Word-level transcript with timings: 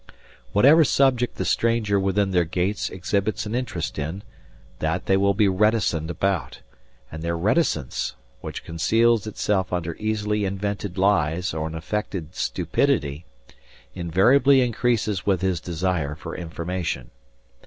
Whatever 0.51 0.83
subject 0.83 1.35
the 1.35 1.45
stranger 1.45 1.99
within 1.99 2.31
their 2.31 2.43
gates 2.43 2.89
exhibits 2.89 3.45
an 3.45 3.53
interest 3.53 3.99
in, 3.99 4.23
that 4.79 5.05
they 5.05 5.15
will 5.15 5.35
be 5.35 5.47
reticent 5.47 6.09
about; 6.09 6.61
and 7.11 7.21
their 7.21 7.37
reticence, 7.37 8.15
which 8.39 8.63
conceals 8.63 9.27
itself 9.27 9.71
under 9.71 9.95
easily 9.99 10.43
invented 10.43 10.97
lies 10.97 11.53
or 11.53 11.67
an 11.67 11.75
affected 11.75 12.33
stupidity, 12.33 13.25
invariably 13.93 14.61
increases 14.61 15.27
with 15.27 15.41
his 15.43 15.61
desire 15.61 16.15
for 16.15 16.35
information. 16.35 17.11